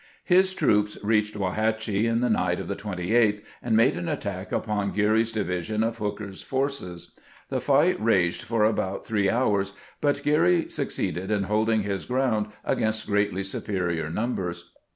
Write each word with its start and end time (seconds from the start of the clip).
His 0.23 0.55
troops 0.55 0.97
reached 1.03 1.35
Wauhatchie 1.35 2.07
in 2.07 2.21
the 2.21 2.29
night 2.31 2.59
of 2.59 2.67
the 2.67 2.75
28th, 2.75 3.41
and 3.61 3.77
made 3.77 3.95
an 3.95 4.09
attack 4.09 4.51
upon 4.51 4.93
Geary's 4.93 5.31
division 5.31 5.83
of 5.83 5.99
Hooker's 5.99 6.41
forces. 6.41 7.11
The 7.49 7.61
fight 7.61 8.01
raged 8.01 8.41
for 8.41 8.63
about 8.63 9.05
three 9.05 9.29
hours, 9.29 9.73
but 10.01 10.21
Geary 10.23 10.67
succeeded 10.69 11.29
in 11.29 11.43
holding 11.43 11.83
his 11.83 12.05
ground 12.05 12.47
against 12.65 13.05
greatly 13.05 13.43
superior 13.43 14.09
numbers. 14.09 14.71